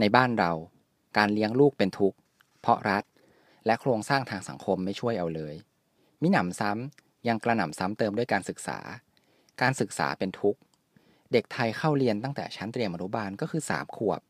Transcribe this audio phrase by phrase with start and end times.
[0.00, 0.52] ในบ้านเรา
[1.18, 2.18] การเลี้ยงลูกเป็นทุกข์
[2.60, 3.04] เพราะรัฐ
[3.66, 5.54] และโครงสร้างทางสังคมไม่ช่วยเอาเลย
[6.22, 8.78] มิหนำซ้ำยังกระหน่ำซ้ำเติมด้วยการศึกษา
[9.60, 10.60] การศึกษาเป็นทุกข์
[11.32, 14.20] เด็กไทยเข้าเรียนตั้งแต่ชั้นเตรียมอนุบาลก็คือสามขวบ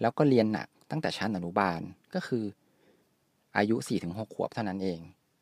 [0.00, 1.80] แล้วก็เรียนหนักตั้งแต่ชั้นอนุบาล
[2.14, 2.44] ก็คือ
[3.56, 5.00] อายุ 4-6 ขวบเท่านั้นเอง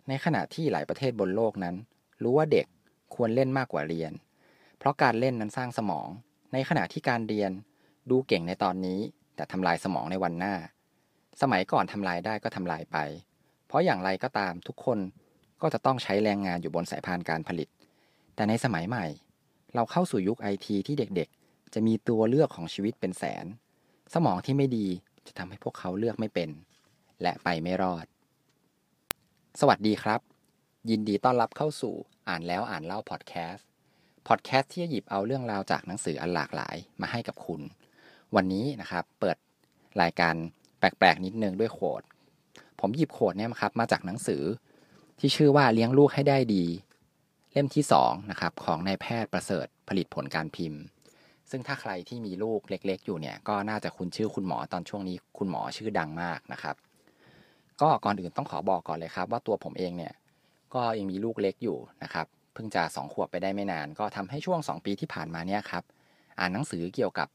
[0.09, 1.75] ในขณะที่หลายประเทศบนโลกนั้น
[2.23, 2.67] รู้ว่าเด็ก
[3.15, 4.13] ควรเล่นมากกว่าเรียน
[4.79, 6.09] เพราะการเล่นนั้นสร้างสมอง
[6.53, 7.51] ในขณะที่การเรียน
[8.11, 9.01] ดูเก่งในตอนนี้
[9.39, 10.55] แต่ทำลายสมองในวันหน้า
[11.43, 12.97] สมัยก่อนทำลายได้ก็ทำลายไป
[13.67, 14.99] เพราะอย่างไรก็ตามทุกคน
[15.63, 17.69] ก็จะต้องใช้แรงงานอยู่บนสายพานการผลิต
[18.35, 19.07] แต่ในสมัยใหม่
[19.75, 23.47] เราเข้าสู่ยุคไอทีที่เด็กๆ จะมีตัวเลือกของชีวิตเป็นแสน
[24.15, 24.87] สมองที่ไม่ดี
[25.27, 26.51] จะทำให้พวกเขาเลือกไม่เป็น
[27.23, 28.07] และไปไม่รอด
[29.61, 30.21] สวัสดีครับ
[30.91, 31.95] ยินดีต้อนรับเข้าสู่
[32.29, 33.67] อ่านแล้วอ่านเล่าพอดแคสต์
[34.29, 37.61] พอดแคสต์ที่จะหยิบเอาเรื่องราวจากหนังสืออันหลากหลายมาให้กับคุณ
[38.37, 39.37] วันนี้นะครับ เปิด
[40.03, 40.35] รายการ
[40.79, 42.03] แปลกๆ นิดนึงด้วยโคด
[42.81, 44.43] ผมหยิบโคดเนี่ยครับมาจากหนังสือ
[45.19, 46.65] ที่ชื่อว่าเลี้ยงลูกให้ได้ดี
[47.53, 50.81] เล่มที่2นะครับของนายแพทย์ประเสริฐผลิตผลการพิมพ์
[51.51, 56.77] ซึ่งถ้าใครที่มีลูกเล็ก ๆ อยู่เนี่ย ก็น่าจะคุ้นชื่อคุณหมอตอนช่วงนี้คุณหมอชื่อดังมากนะครับ
[57.81, 60.13] ก็ก่อนอื่นต้องขอบอกก่อนเลยครับ ว่าตัวผมเองเนี่ย
[60.75, 65.85] ก็ยังมีลูกเล็กอยู่นะครับเพิ่งจะ2ขวบไปได้ไม่นาน ก็ทำให้ช่วง 2 ปีที่ผ่านมาเนี่ยครับ
[66.39, 67.29] อ่านหนังสือเกี่ยวกับ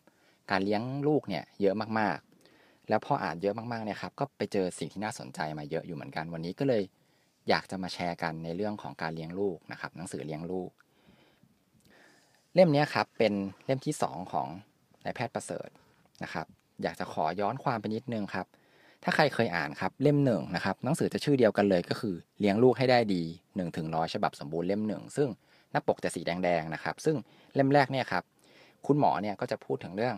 [0.51, 6.83] การเลี้ยงลูกเนี่ยเยอะมากๆ แล้วพออ่านเยอะมากๆเนี่ยครับก็ไปเจอสิ่งที่น่าสนใจมาเยอะอยู่เหมือนกัน วันนี้ก็เลย
[7.49, 10.69] อยากจะมาแชร์กันในเรื่องของการเลี้ยงลูกนะครับ หนังสือเลี้ยงลูก
[12.53, 13.33] เล่มนี้ครับเป็น
[13.65, 14.47] เล่มที่ 2 ของ
[15.03, 15.69] นายแพทย์ประเสริฐ
[16.23, 16.45] นะครับ
[16.83, 18.45] อยากจะขอย้อนความไปนิดนึงครับ
[19.03, 25.29] ถ้าใครเคยอ่านครับเล่มหนึ่งนะครับหนังสือจะชื่อเดียวกันเลยก็คือเลี้ยงลูกให้ได้ดี1นถึงร้อยฉบับสมบูรณ์เล่มหนึ่งซึ่ง
[25.71, 27.15] หน้าปกจะสีแดงๆนะครับ ซึ่ง
[27.55, 28.23] เล่มแรกเนี่ยครับ
[28.85, 30.15] คุณหมอเนี่ยก็จะพูดถึงเรื่อง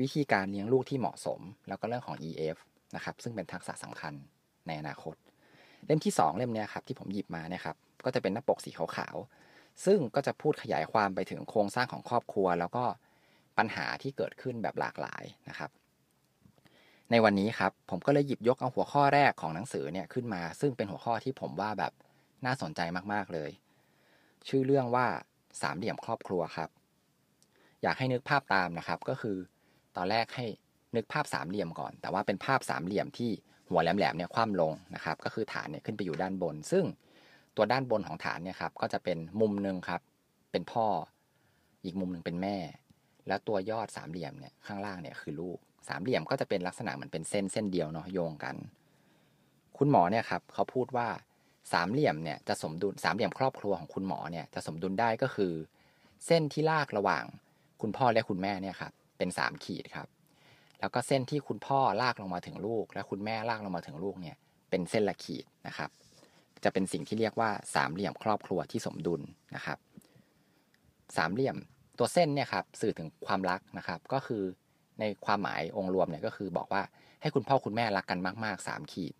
[0.00, 2.56] วิธีการเลี้ยงลูกที่เหมาะสม แล้วก็เรื่องของ EF
[2.96, 4.14] นะครับซึ่งเป็นทักษะสำคัญ
[4.66, 5.14] ในอนาคต
[5.86, 12.84] เล่มที่ 2 เล่มนี้ครับที่ผมหยิบมาเนี่ยครับก็จะเป็นหน้าปกสีขาวๆซึ่งก็จะพูดขยายความไปถึงโครงสร้างของครอบครัว แล้วก็
[13.58, 15.70] ปัญหาที่เกิดขึ้นแบบหลากหลายนะครับ
[17.10, 21.92] ในวันนี้ครับผมก็เลยหยิบยกเอาหัวข้อแรกของหนังสือเนี่ยขึ้นมา ซึ่งเป็นหัวข้อที่ผมว่าแบบ
[22.44, 22.80] น่าสนใจ
[23.12, 23.50] มากๆเลย
[24.48, 25.06] ชื่อเรื่องว่า
[25.62, 26.70] สามเหลี่ยมครอบครัวครับ
[27.82, 29.36] อยากให้นึกภาพตามนะครับก็คือ
[29.96, 30.46] ตอนแรกให้
[30.96, 33.30] นึกภาพสามเหลี่ยมก่อน แต่ว่าเป็นภาพสามเหลี่ยมที่
[33.70, 36.84] หัวแหลมๆเนี่ยคว่ำลงนะครับ ก็คือฐานเนี่ยขึ้นไปอยู่ด้านบน ซึ่ง
[37.56, 40.00] ตัวด้านบนของฐานเนี่ยครับก็จะเป็นมุมหนึ่งครับ
[40.52, 40.86] เป็นพ่อ
[41.84, 42.56] อีกมุมหนึ่งเป็นแม่
[43.28, 45.58] แล้วตัวยอดสามเหลี่ยมเนี่ยข้างล่างเนี่ยคือลูก
[45.88, 48.56] สามเหลี่ยมก็จะเป็นลักษณะเหมือนเป็นเส้นเส้นเดียวเนาะโยงกัน
[49.78, 51.08] คุณหมอเนี่ยครับเขาพูดว่า
[51.72, 55.52] สามเหลี่ยมเนี่ยจะสมดุลสามเหลี่ยมครอบครัวของคุณหมอเนี่ยจะสมดุลได้ก็คือ
[56.26, 57.24] เส้นที่ลากระหว่าง
[57.82, 60.08] คุณพ่อและคุณแม่เนี่ยครับ เป็นสามขีดครับ
[60.80, 64.36] แล้วก็เส้นที่คุณพ่อลากลงมาถึงลูก และคุณแม่ลากลงมาถึงลูกเนี่ย
[64.70, 65.90] เป็นเส้นละขีดนะครับ
[66.64, 69.20] จะเป็นสิ่งที่เรียกว่าสามเหลี่ยมครอบครัวที่สมดุล
[69.56, 69.78] นะครับ
[71.16, 71.56] สามเหลี่ยม
[71.98, 74.42] ตัวเส้นเนี่ยครับสื่อถึงความรักนะครับ ก็คือ
[75.00, 76.82] ในความหมายองค์รวมเนี่ยก็คือบอกว่า
[77.22, 79.14] ให้คุณพ่อคุณแม่รักกันมากๆ 3 ขีด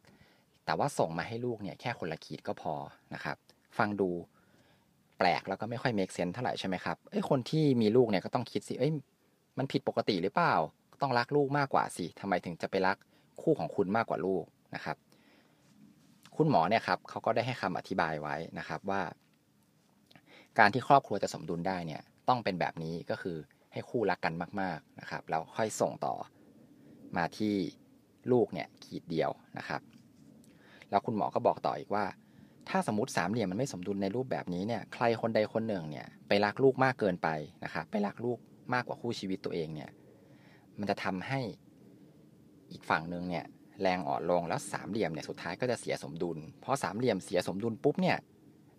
[0.65, 2.75] แต่ว่าส่งมาให้ลูกเนี่ยแค่คนละขีดก็พอ
[3.15, 3.37] นะครับ
[3.79, 4.11] ฟังดู
[5.19, 8.93] แปลกแล้วก็ไม่ค่อยเมคเซนเท่าไหร่ใช่ไหมครับเอ้ยคนที่มีลูกเนี่ยก็ต้องคิดสิเอ้ย
[9.59, 10.55] มันผิดปกติหรือเปล่า
[11.01, 12.97] ต้องรักลูกมากกว่าสิทำไมถึงจะไปรัก
[13.43, 14.45] คู่ของคุณมากกว่าลูก
[14.75, 14.97] นะครับ
[16.37, 19.03] คุณหมอเนี่ยครับเขาก็ได้ให้คำอธิบายไว้นะครับว่า
[20.59, 23.37] การที่ครอบครัวจะสมดุลได้เนี่ยต้องเป็นแบบนี้ก็คือ
[23.73, 26.15] ให้คู่รักกันมาก ๆนะครับแล้วค่อยส่งต่อ
[27.17, 27.55] มาที่
[28.33, 29.81] ลูกเนี่ยขีดเดียวนะครับ
[30.91, 32.05] แล้วคุณหมอก็บอกต่ออีกว่า
[32.69, 37.29] ถ้าสมมติสามเหลี่ยมมันไม่สมดุลในรูปแบบนี้เนี่ยใครคนใดคนหนึ่งเนี่ยไปรักลูกมากเกินไป
[37.65, 38.39] นะครับ ไปรักลูก
[38.75, 39.91] มากกว่าคู่ชีวิตตัวเองเนี่ย
[40.79, 41.41] มันจะทำให้
[42.73, 43.45] อีกฝั่งหนึ่งเนี่ย
[43.83, 48.19] แรงอ่อนลงแล้วสามเหลี่ยมเนี่ยสุดท้ายก็จะเสียสมดุล เพราะสามเหลี่ยมเสียสมดุลปุ๊บเนี่ย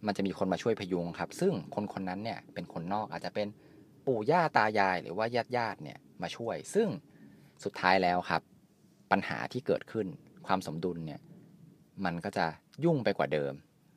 [0.06, 3.48] มันจะมีคนมาช่วยพยุงครับ ซึ่งคนคนนั้นเนี่ยเป็นคนนอกอาจจะเป็น
[4.06, 6.88] ปู่ย่าตายาย หรือว่าญาติญาติเนี่ยมาช่วย ซึ่ง
[7.64, 8.42] สุดท้ายแล้วครับ
[9.12, 10.08] ปัญหาที่เกิดขึ้น
[10.48, 11.20] ความสมดุลเนี่ย
[12.06, 12.46] มันก็จะ
[12.86, 13.54] ยุ่งไปกว่าเดิม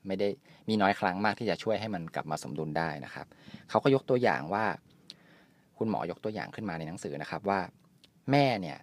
[0.06, 0.29] ไม่ได้
[0.69, 3.26] มีน้อยครั้งมากที่จะช่วยให้มันกลับมาสมดุลได้นะครับ
[3.70, 4.65] เขาก็ยกตัวอย่างว่า
[5.82, 7.61] คุณหมอยกตัวอย่างขึ้นมาในหนังสือนะครับว่า
[8.31, 8.79] แม่เนี่ย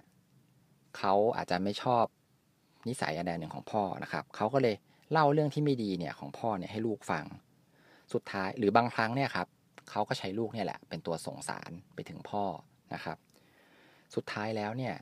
[0.98, 2.06] เขาอาจจะไม่ชอบ
[2.88, 4.76] นิสัยอันใดหนึ่งของพ่อนะครับเขาก็เลย
[5.12, 7.26] เล่าเรื่องที่ไม่ดีเนี่ยของพ่อเนี่ยให้ลูกฟัง
[8.14, 9.48] สุดท้ายหรือบางครั้งเนี่ยครับ
[9.90, 12.44] เขาก็ใช้ลูกเนี่ยแหละ เป็นตัวส่งสารไปถึงพ่อ
[12.94, 13.18] นะครับ
[14.16, 14.94] สุดท้ายแล้วเนี่ย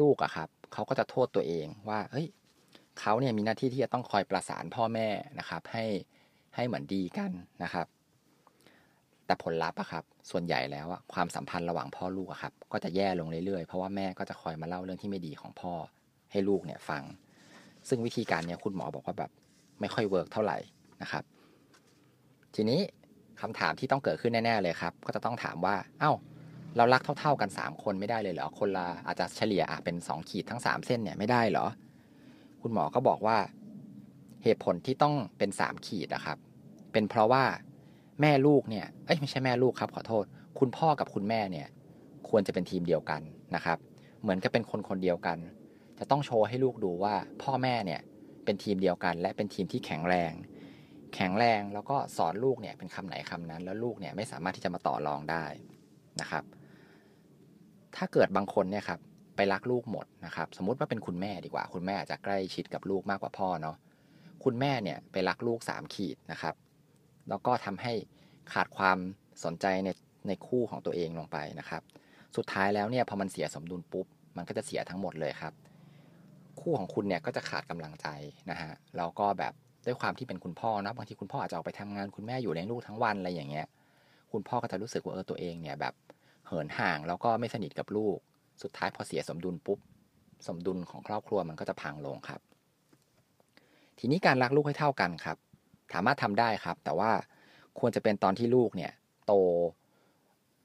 [0.00, 2.26] ลูกอะครับเขาก็จะโทษตัวเองว่าเฮ้ย
[3.00, 5.08] เขาเนี่ยมีหน้าที่ที่จะต้องคอยประสานพ่อแม่
[5.38, 5.86] นะครับ ให้
[6.56, 7.30] ให้เหมือนดีกัน
[7.62, 7.86] นะครับ
[9.32, 15.72] แต่ผลลัพธ์อะครับ ส่วนใหญ่แล้วอะความสัมพันธ์ระหว่างพ่อลูกอะครับ ก็จะแย่ลงเรื่อยๆ เพราะว่าแม่ก็จะคอยมาเล่าเรื่องที่ไม่ดีของพ่อ
[16.32, 17.02] ให้ลูกเนี่ยฟัง
[17.88, 19.30] ซึ่งวิธีการเนี้ยคุณหมอบอกว่าแบบ
[19.80, 20.58] ไม่ค่อย work เท่าไหร่
[21.02, 21.24] นะครับ
[22.54, 22.80] ทีนี้
[23.40, 26.12] คำถามที่ต้องเกิดขึ้นแน่ๆเลยครับ ก็จะต้องถามว่า เอ้า
[26.76, 31.66] เรารักเท่า ๆกัน 3 คนไม่ได้เลยเหรอ คนละอาจจะเฉลี่ยอาจเป็น 2 ขีดทั้ง 3 เส้นเนี่ยไม่ได้เหรอ
[32.62, 33.38] คุณหมอก็บอกว่า
[34.44, 36.38] เหตุผลที่ต้องเป็น 3 ขีดนะครับ
[36.92, 37.44] เป็นเพราะว่า
[38.20, 40.24] แม่ลูกเนี่ยเอ้ยไม่ใช่แม่ลูกครับขอโทษ
[40.58, 41.66] คุณพ่อกับคุณแม่เนี่ย
[42.28, 43.22] ควรจะเป็นทีมเดียวกัน
[43.54, 43.78] นะครับ
[44.22, 45.38] เหมือนกับเป็นคนคนเดียวกัน
[45.98, 48.00] จะต้องโชว์ให้ลูกดูว่าพ่อแม่เนี่ย
[48.44, 50.32] เป็นทีมเดียวกัน และเป็นทีมที่แข็งแรง
[51.14, 55.44] แข็งแรงแล้วก็สอนลูกเนี่ยเป็นคำไหนคำนั้น แล้วลูกเนี่ยไม่สามารถที่จะมาต่อรองได้
[56.20, 56.44] นะครับ
[57.96, 59.00] ถ้าเกิดบางคนเนี่ยครับ
[59.36, 63.76] ไปรักลูกหมดนะครับ สมมติว่าเป็นคุณแม่ดีกว่า คุณแม่อาจจะใกล้ชิดกับลูกมากกว่าพ่อเนาะ
[64.44, 66.54] คุณแม่เนี่ยไปรักลูก3ขีดนะครับ
[67.28, 67.92] แล้วก็ทำให้
[68.52, 68.98] ขาดความ
[69.44, 69.88] สนใจใน
[70.28, 71.82] ในคู่ของตัวเองลงไปนะครับ
[72.36, 75.52] สุดท้ายแล้วเนี่ยพอมันเสียสมดุลปุ๊บ มันก็จะเสียทั้งหมดเลยครับ
[76.60, 78.06] คู่ของคุณเนี่ยก็จะขาดกำลังใจ
[78.50, 79.52] นะฮะแล้วก็แบบ
[79.86, 83.66] ด้วยความที่เป็นคุณพ่อนะบางทีคุณพ่ออาจจะออกไปทำงานคุณแม่อยู่เลี้ยงลูกทั้งวันอะไรอย่างเงี้ย
[84.32, 85.94] คุณพ่อก็จะรู้สึกว่าเออตัวเองเนี่ยแบบ
[86.46, 88.16] เหินห่างแล้วก็ไม่สนิทกับลูก
[88.62, 89.78] สุดท้ายพอเสียสมดุลปุ๊บ
[90.46, 92.40] สมดุลของครอบครัวมันก็จะพังลงครับ
[93.98, 95.36] ทีนี้การรักลูกให้เท่ากันครับ
[95.92, 97.10] สามารถทำได้ครับ แต่ว่า
[97.78, 98.92] ควรจะเป็นตอนที่ลูกเนี่ย
[99.26, 99.32] โต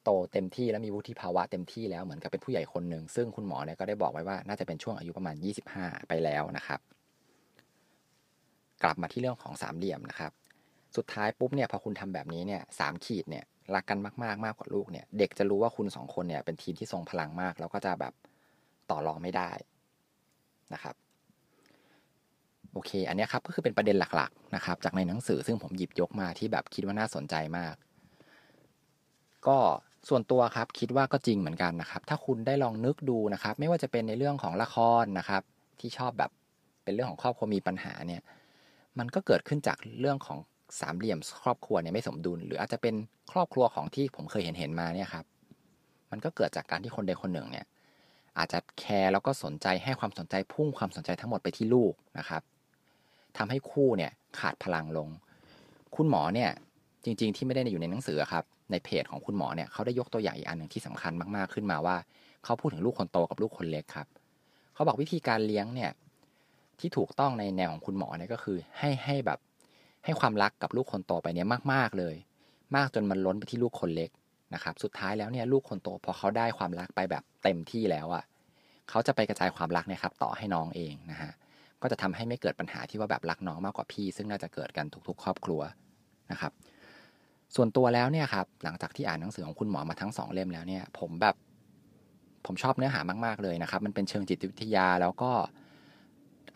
[0.03, 5.35] โตเต็มที่แล้วมีวุฒิภาวะเต็มที่แล้วเหมือนกับเป็นผู้ใหญ่คนหนึ่งซึ่งคุณหมอเนี่ยก็ได้บอกไว้ว่าน่าจะเป็นช่วงอายุประมาณ
[5.73, 6.79] 25 ไปแล้วนะครับ
[8.83, 10.31] กลับมาที่เรื่องของสามเหลี่ยมนะครับ
[10.95, 13.45] สุดท้ายปุ๊บเนี่ยพอคุณทำแบบนี้เนี่ยสามขีดเนี่ย
[13.75, 18.13] รักกันมากๆมากกว่าลูกเนี่ย เด็กจะรู้ว่าคุณสองคนเนี่ยเป็นทีมที่ทรงพลังมาก แล้วก็จะแบบ
[18.89, 19.51] ต่อรองไม่ได้
[20.73, 20.95] นะครับ
[22.77, 27.75] โอเค อันนี้ครับก็คือเป็นประเด็นหลักๆนะครับ จากในหนังสือซึ่งผมหยิบยกมาที่แบบคิดว่าน่าสนใจมาก
[29.47, 29.57] ก็
[30.09, 35.41] ส่วนตัวครับคิดว่าก็จริงเหมือนกันนะครับ ถ้าคุณได้ลองนึกดูนะครับ ไม่ว่าจะเป็นในเรื่องของละครนะครับ
[35.79, 36.31] ที่ชอบแบบ
[36.83, 38.21] เป็นเรื่องของครอบครัวมีปัญหาเนี่ย
[38.99, 40.39] มันก็เกิดขึ้นจากเรื่องของ
[40.79, 42.95] สามเหลี่ยมครอบครัวเนี่ยไม่สมดุล หรืออาจจะเป็น
[43.31, 45.25] ครอบครัวของที่ผมเคยเห็นเห็นมาเนี่ยครับ
[46.11, 47.65] มันก็เกิดจากการที่คนใดคนหนึ่งเนี่ย
[48.37, 52.41] อาจจะแคร์แล้วก็สนใจให้ความสนใจพุ่งความสนใจทั้งหมดไปที่ลูกนะครับ
[53.37, 55.09] ทำให้คู่เนี่ยขาดพลังลง
[55.95, 56.49] คุณหมอเนี่ย
[57.03, 61.97] จริง ๆ ที่ไม่ได้อยู่ในหนังสือครับ ในเพจของคุณหมอเนี่ยเขาได้ยกตัวอย่างอีกอันหนึ่งที่สำคัญมากๆขึ้นมาว่า
[62.43, 64.07] เขาพูดถึงลูกคนโตกับลูกคนเล็กครับ
[64.73, 65.91] เขาบอกวิธีการเลี้ยงเนี่ย
[66.79, 69.39] ที่ถูกต้องในแนวของคุณหมอเนี่ยก็คือให้ให้แบบ
[70.05, 72.15] ให้ความรักกับลูกคนโตไปเนี่ยมาก ๆเลย
[72.75, 74.09] มากจนมันล้นไปที่ลูกคนเล็ก
[74.53, 78.23] นะครับ สุดท้ายแล้วเนี่ยลูกคนโตพอเขาได้ความรักไปแบบเต็มที่แล้วอะ่ะ
[78.89, 81.31] เขาจะไปกระจายความรักเนี่ยครับ ต่อให้น้องเองนะฮะ
[81.81, 85.61] ก็จะทำให้ไม่เกิดปัญหาที่ว่าแบบรักน้องมากกว่าพี่ ซึ่งน่าจะเกิดกันทุก ๆ ครอบครัว
[86.31, 86.51] นะครับ
[87.55, 91.35] ส่วนตัวแล้วเนี่ยครับหลังจากที่อ่านหนังสือของคุณหมอมาทั้งสองเล่มแล้วเนี่ย ผมแบบ
[92.45, 95.31] ผมชอบเนื้อหามากๆเลยนะครับ มันเป็นเชิงจิตวิทยาแล้วก็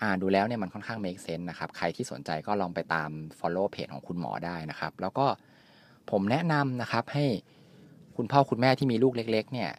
[0.04, 3.10] อ่านดูแล้วเนี่ยมันค่อนข้าง make sense นะครับ ใครที่สนใจก็ลองไปตาม
[3.40, 5.26] follow เพจของคุณหมอได้นะครับ แล้วก็
[6.12, 7.26] ผมแนะนำนะครับให้
[8.18, 9.72] คุณพ่อคุณแม่ที่มีลูกเล็ก ๆ เนี่ย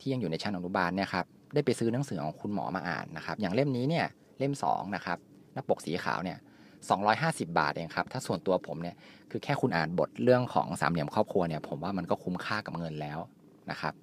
[0.00, 4.06] ที่ยังอยู่ในชั้นอนุบาลเนี่ยครับได้ไปซื้อหนังสือของคุณหมอมาอ่านนะครับ อย่างเล่มนี้เนี่ย
[4.40, 5.18] เล่ม2นะครับ
[5.52, 6.38] หน้าปกสีขาวเนี่ย
[6.98, 8.96] 250 บาทเองครับ ถ้าส่วนตัวผมเนี่ย
[9.30, 13.18] คือแค่คุณอ่านบทเรื่องของสามเหลี่ยมครอบครัวเนี่ยผมว่ามันก็คุ้มค่ากับเงินแล้ว
[13.70, 13.94] นะครับ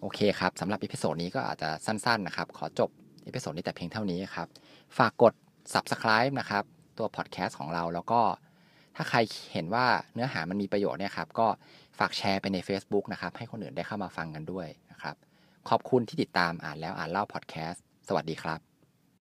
[0.00, 2.90] โอเคครับสำหรับ episode นี้ก็อาจจะสั้นๆนะครับ ขอจบ
[3.26, 4.48] episode นี้แต่เพียงเท่านี้ครับ
[4.98, 5.32] ฝากกด
[5.74, 6.64] subscribe นะครับ
[6.98, 8.20] ตัวพอดแคสต์ของเราแล้วก็
[8.96, 9.18] ถ้าใคร
[9.52, 11.46] เห็นว่าเนื้อหามันมีประโยชน์เนี่ยครับ ก็
[11.98, 14.66] ฝากแชร์ไปใน Facebook นะครับ ให้คนอื่นได้เข้ามาฟังกันด้วย
[15.68, 18.69] ขอบคุณที่ติดตามอ่านแล้วอ่านเล่าพอดแคสต์สวัสดีครับ